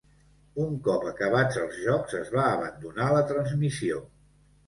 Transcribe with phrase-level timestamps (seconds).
[0.61, 4.01] Un cop acabats els Jocs es va abandonar la transmissió.